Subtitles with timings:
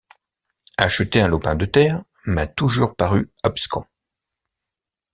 [0.79, 3.85] Acheter un lopin de terre m’a toujours paru abscons.